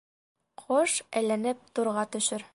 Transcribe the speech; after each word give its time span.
Ҡош 0.61 0.95
әйләнеп 1.21 1.63
турға 1.81 2.11
төшөр. 2.17 2.49